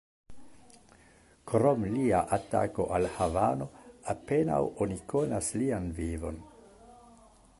Krom 1.51 1.83
lia 1.97 2.21
atako 2.37 2.87
al 2.97 3.05
Havano, 3.17 3.67
apenaŭ 4.15 4.59
oni 4.87 4.99
konas 5.13 5.53
lian 5.63 5.89
vivon. 6.01 6.43